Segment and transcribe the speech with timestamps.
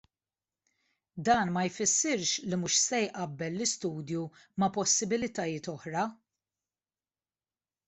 [1.25, 4.23] Dan ma jfissirx li mhux se jqabbel l-istudju
[4.59, 6.03] ma' possibbiltajiet oħra.